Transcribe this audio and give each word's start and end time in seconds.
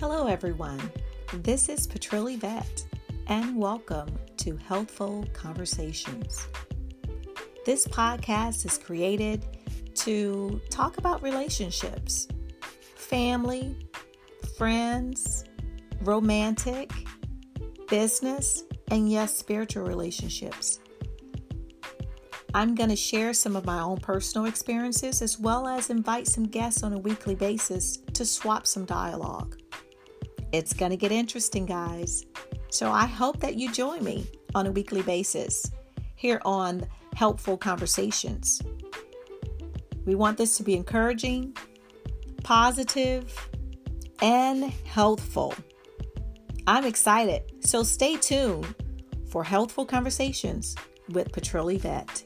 Hello, 0.00 0.28
everyone. 0.28 0.80
This 1.42 1.68
is 1.68 1.88
PatrillYvette, 1.88 2.84
and 3.26 3.56
welcome 3.56 4.08
to 4.36 4.56
Healthful 4.56 5.26
Conversations. 5.32 6.46
This 7.66 7.84
podcast 7.84 8.64
is 8.64 8.78
created 8.78 9.44
to 9.96 10.60
talk 10.70 10.98
about 10.98 11.20
relationships, 11.20 12.28
family, 12.94 13.76
friends, 14.56 15.44
romantic, 16.02 16.92
business, 17.88 18.62
and 18.92 19.10
yes, 19.10 19.36
spiritual 19.36 19.82
relationships. 19.82 20.78
I'm 22.54 22.76
going 22.76 22.90
to 22.90 22.96
share 22.96 23.34
some 23.34 23.56
of 23.56 23.66
my 23.66 23.80
own 23.80 23.98
personal 23.98 24.46
experiences 24.46 25.22
as 25.22 25.40
well 25.40 25.66
as 25.66 25.90
invite 25.90 26.28
some 26.28 26.44
guests 26.44 26.84
on 26.84 26.92
a 26.92 26.98
weekly 26.98 27.34
basis 27.34 27.96
to 28.14 28.24
swap 28.24 28.64
some 28.64 28.84
dialogue. 28.84 29.56
It's 30.52 30.72
going 30.72 30.90
to 30.90 30.96
get 30.96 31.12
interesting, 31.12 31.66
guys. 31.66 32.24
So 32.70 32.90
I 32.90 33.06
hope 33.06 33.40
that 33.40 33.56
you 33.56 33.72
join 33.72 34.02
me 34.02 34.26
on 34.54 34.66
a 34.66 34.70
weekly 34.70 35.02
basis 35.02 35.70
here 36.14 36.40
on 36.44 36.86
Helpful 37.14 37.56
Conversations. 37.56 38.60
We 40.04 40.14
want 40.14 40.38
this 40.38 40.56
to 40.56 40.62
be 40.62 40.74
encouraging, 40.74 41.56
positive, 42.44 43.48
and 44.22 44.64
healthful. 44.84 45.54
I'm 46.66 46.84
excited, 46.84 47.42
so 47.60 47.82
stay 47.82 48.16
tuned 48.16 48.74
for 49.30 49.44
Healthful 49.44 49.86
Conversations 49.86 50.74
with 51.10 51.30
PatrillYvette. 51.32 52.24